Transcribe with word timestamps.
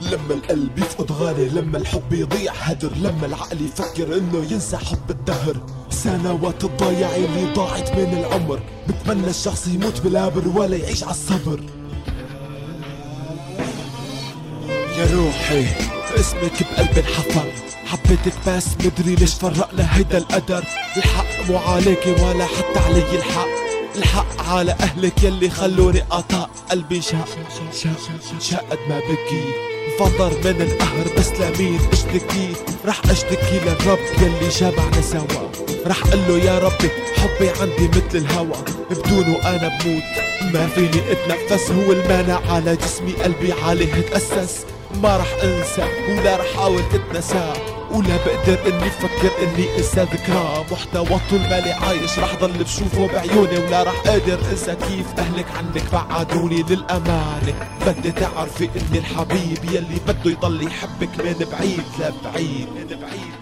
لما 0.00 0.34
القلب 0.34 0.78
يفقد 0.78 1.12
غالي 1.12 1.48
لما 1.48 1.78
الحب 1.78 2.12
يضيع 2.12 2.52
هدر 2.52 2.90
لما 2.96 3.26
العقل 3.26 3.60
يفكر 3.60 4.18
إنه 4.18 4.46
ينسى 4.50 4.76
حب 4.76 5.10
الدهر. 5.10 5.56
سنوات 5.90 6.64
الضياع 6.64 7.16
اللي 7.16 7.52
ضاعت 7.54 7.90
من 7.92 8.18
العمر. 8.18 8.60
بتمنى 8.88 9.30
الشخص 9.30 9.66
يموت 9.66 10.00
بالآبر 10.00 10.48
ولا 10.48 10.76
يعيش 10.76 11.02
على 11.02 11.12
الصبر. 11.12 11.60
يا 14.98 15.14
روحي 15.14 15.66
اسمك 16.20 16.62
بقلبي 16.62 17.00
انحفر 17.00 17.52
حبيتك 17.86 18.34
بس 18.46 18.66
مدري 18.84 19.14
ليش 19.14 19.34
فرقنا 19.34 19.96
هيدا 19.96 20.18
القدر. 20.18 20.64
الحق 20.96 21.50
مو 21.50 21.56
عليكي 21.56 22.12
ولا 22.12 22.46
حتى 22.46 22.78
علي 22.78 23.18
الحق. 23.18 23.48
الحق 23.96 24.48
على 24.48 24.72
أهلك 24.72 25.22
يلي 25.22 25.50
خلوني 25.50 26.00
قطع 26.00 26.46
قلبي. 26.70 27.02
شاق 27.02 27.28
شاق 27.72 28.40
شاق 28.40 28.64
قد 28.70 28.78
ما 28.88 28.98
بكي 28.98 29.70
فطر 30.00 30.30
من 30.44 30.62
القهر 30.62 31.06
بس 31.18 31.28
لمين 31.28 31.80
اشتكي. 31.92 32.52
رح 32.86 33.00
اشتكي 33.10 33.60
للرب 33.64 33.98
يلي 34.22 34.48
جمعنا 34.48 35.00
سوا. 35.02 35.50
رح 35.86 36.02
قله 36.02 36.38
يا 36.38 36.58
ربي 36.58 36.90
حبي 37.16 37.50
عندي 37.60 37.88
مثل 37.88 38.18
الهوا. 38.18 38.56
بدونه 38.90 39.38
أنا 39.48 39.78
بموت. 39.78 40.02
ما 40.54 40.66
فيني 40.66 41.02
أتنفس. 41.12 41.70
هو 41.70 41.92
المانع 41.92 42.40
على 42.50 42.76
جسمي. 42.76 43.12
قلبي 43.12 43.52
عليه 43.52 44.00
تأسس 44.00 44.64
ما 45.02 45.16
رح 45.16 45.34
أنسى 45.42 45.88
ولا 46.08 46.36
رح 46.36 46.46
أحاول 46.56 46.82
أتنسى. 46.94 47.52
ولا 47.90 48.16
بقدر 48.16 48.58
إني 48.66 48.86
أفكر 48.88 49.30
إني 49.42 49.76
انسى 49.78 50.02
ذكرى. 50.02 50.64
محتوى 50.72 51.20
طول 51.30 51.40
مالي 51.40 51.72
عايش 51.72 52.18
رح 52.18 52.34
ضل 52.40 52.52
بشوفه 52.64 53.06
بعيوني 53.06 53.58
ولا 53.58 53.82
رح 53.82 53.94
قادر 54.06 54.38
أنسى 54.50 54.74
كيف 54.74 55.06
أهلك 55.18 55.46
عنك 55.56 55.82
بعدوني 55.92 56.62
للامانة 56.62 57.54
بدي 57.86 58.12
تعرفي 58.12 58.64
إني 58.64 58.98
الحبيب 58.98 59.64
يلي 59.64 60.00
بده 60.08 60.30
يضل 60.30 60.66
يحبك 60.66 61.08
من 61.24 61.46
بعيد 61.52 61.82
لبعيد 61.98 62.68
من 62.76 62.86
بعيد 63.00 63.40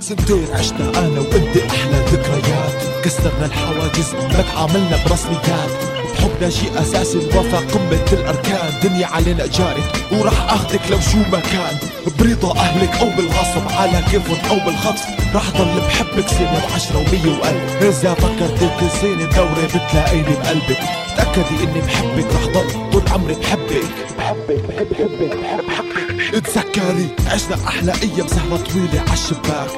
سنتين 0.00 0.46
عشنا 0.54 0.98
أنا 0.98 1.20
وأنت 1.20 1.56
أحلى 1.56 2.04
ذكريات. 2.12 3.04
كسرنا 3.04 3.46
الحواجز 3.46 4.14
ما 4.14 4.42
تعاملنا 4.42 5.04
برسميات. 5.06 6.03
بحبنا 6.14 6.50
شيء 6.50 6.82
اساسي 6.82 7.18
الوفا 7.18 7.58
قمة 7.58 8.06
الأركان. 8.12 8.80
دنيا 8.82 9.06
علينا 9.06 9.46
جارك 9.46 10.04
وراح 10.12 10.52
أخذك 10.52 10.80
لو 10.90 11.00
شو 11.00 11.18
ما 11.32 11.40
كان. 11.40 11.78
برضا 12.18 12.60
أهلك 12.60 12.96
أو 13.00 13.10
بالغصب 13.16 13.72
على 13.78 14.04
كيفهم 14.10 14.38
أو 14.50 14.66
بالخطف. 14.66 15.04
راح 15.34 15.50
ضل 15.50 15.80
بحبك 15.80 16.28
سنة 16.28 16.62
وعشرة 16.70 16.96
ومية 16.98 17.38
وألف. 17.38 17.82
إذا 17.82 18.14
فكرت 18.14 18.70
تنسيني 18.80 19.26
دوري 19.26 19.66
بتلاقيني 19.66 20.36
بقلبك. 20.36 20.78
تأكدي 21.16 21.64
إني 21.64 21.80
بحبك 21.80 22.26
رح 22.34 22.46
ضل 22.46 22.90
طول 22.92 23.02
عمري 23.12 23.34
بحبك. 23.34 23.84
بحبك 24.18 24.60
بحب 24.68 24.88
بحبك 24.90 25.36
بحب 25.36 25.66
بحبك. 25.66 26.34
اتذكري 26.34 27.08
عشنا 27.26 27.56
أحلى 27.68 27.92
أيام 28.02 28.26
سهرة 28.26 28.56
طويلة 28.72 29.04
عالشباك 29.10 29.70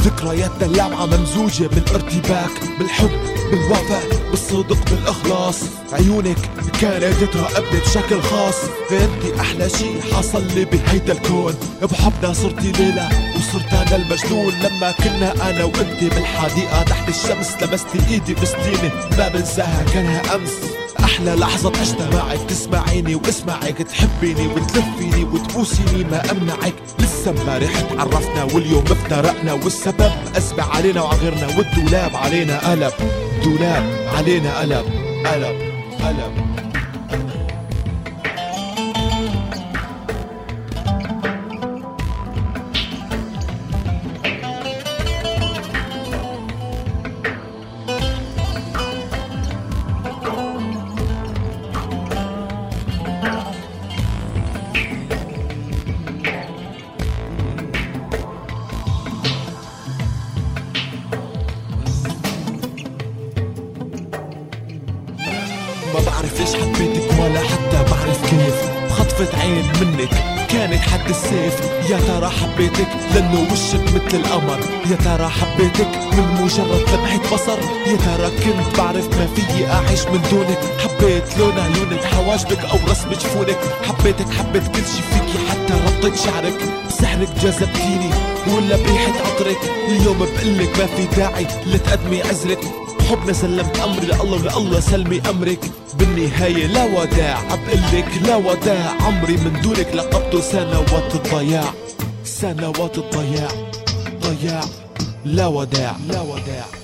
ذكرياتنا 0.00 0.66
اللامعة 0.66 1.06
ممزوجة 1.06 1.66
بالارتباك. 1.66 2.50
بالحب 2.78 3.10
بالوفاء 3.50 4.02
بالصدق 4.34 4.90
بالإخلاص. 4.90 5.60
عيونك 5.92 6.36
كانت 6.80 7.24
تراقبني 7.32 7.80
بشكل 7.80 8.22
خاص. 8.22 8.54
انتي 8.90 9.40
أحلى 9.40 9.68
شي 9.68 10.14
حصل 10.14 10.44
لي 10.54 10.64
بهيدا 10.64 11.12
الكون. 11.12 11.54
بحبنا 11.82 12.32
صرتي 12.32 12.72
ليلى 12.72 13.08
وصرت 13.36 13.72
أنا 13.72 13.96
المجنون. 13.96 14.52
لما 14.52 14.90
كنا 14.90 15.50
أنا 15.50 15.64
وأنتي 15.64 16.08
بالحديقة 16.08 16.82
تحت 16.82 17.08
الشمس 17.08 17.62
لمستي 17.62 17.98
إيدي 18.10 18.34
بسنيني. 18.34 18.90
ما 19.18 19.28
بنساها 19.28 19.84
كانها 19.94 20.34
أمس. 20.34 20.52
أحلى 21.04 21.34
لحظة 21.34 21.72
عشتها 21.80 22.10
معك 22.10 22.40
تسمعيني 22.48 23.14
واسمعك 23.14 23.82
تحبيني 23.82 24.46
وتلفيني 24.46 25.24
وتبوسيني. 25.24 26.04
ما 26.04 26.30
أمنعك 26.30 26.74
لسه 26.98 27.30
امبارح 27.30 27.80
تعرفنا 27.80 28.44
واليوم 28.44 28.84
افترقنا 28.84 29.52
والسبب 29.52 30.12
اسبع 30.36 30.64
علينا 30.64 31.02
وعغيرنا 31.02 31.46
والدولاب 31.58 32.16
علينا 32.16 32.70
قلب 32.70 32.92
دولاب 33.44 33.84
علينا 34.16 34.60
قلب 34.60 34.84
قلب 35.26 35.56
قلب 36.02 36.63
ما 65.94 66.00
بعرف 66.00 66.40
ليش 66.40 66.54
حبيتك 66.54 67.10
ولا 67.20 67.40
حتى 67.40 67.90
بعرف 67.90 68.30
كيف. 68.30 68.54
بخطفة 68.88 69.38
عين 69.40 69.66
منك 69.80 70.10
كانت 70.48 70.80
حد 70.80 71.08
السيف. 71.10 71.54
يا 71.90 71.98
ترى 72.08 72.30
حبيتك 72.30 72.88
لأنه 73.14 73.46
وشك 73.52 73.82
مثل 73.94 74.16
القمر. 74.16 74.58
يا 74.90 74.96
ترى 74.96 75.28
حبيتك 75.28 75.88
من 76.12 76.42
مجرد 76.42 76.82
لمحة 76.92 77.34
بصر. 77.34 77.58
يا 77.86 77.96
ترى 77.96 78.30
كنت 78.30 78.78
بعرف 78.78 79.18
ما 79.18 79.26
فيي 79.34 79.66
أعيش 79.66 80.06
من 80.06 80.20
دونك. 80.30 80.58
حبيت 80.82 81.38
لون 81.38 81.58
عيونك 81.58 82.04
حواجبك 82.04 82.64
أو 82.64 82.78
رسم 82.90 83.10
جفونك. 83.10 83.58
حبيتك 83.88 84.30
حبيت 84.30 84.62
كل 84.62 84.86
شي 84.94 85.02
فيكي 85.10 85.38
حتى 85.50 85.74
ربطة 85.86 86.16
شعرك. 86.24 86.58
بسحرك 86.88 87.28
جذبتيني 87.42 88.10
ولا 88.54 88.76
بريحة 88.76 89.12
عطرك. 89.26 89.58
اليوم 89.88 90.18
بقلك 90.18 90.78
ما 90.78 90.86
في 90.86 91.16
داعي 91.16 91.46
لتقدمي 91.66 92.22
عذرك 92.22 92.60
بحبنا 93.04 93.32
سلمت 93.32 93.78
أمري 93.78 94.06
لله 94.06 94.58
ولله 94.58 94.80
سلمي 94.80 95.20
أمرك. 95.30 95.70
بالنهاية 95.98 96.66
لا 96.66 96.84
وداع 96.84 97.42
بقلك 97.44 98.08
لا 98.26 98.36
وداع. 98.36 98.96
عمري 99.00 99.36
من 99.36 99.60
دونك 99.62 99.88
لقبته 99.94 100.40
سنوات 100.40 101.14
الضياع. 101.14 101.74
سنوات 102.24 102.98
الضياع 102.98 103.48
ضياع. 104.24 104.64
لا 105.24 105.46
وداع 105.46 105.96
لا 106.08 106.20
وداع. 106.20 106.83